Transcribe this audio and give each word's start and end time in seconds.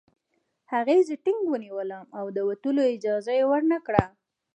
هغې 0.73 0.97
زه 1.07 1.15
ټینګ 1.23 1.41
ونیولم 1.49 2.05
او 2.17 2.25
د 2.35 2.37
وتلو 2.49 2.83
اجازه 2.95 3.31
یې 3.39 3.43
ورنکړه 3.51 4.03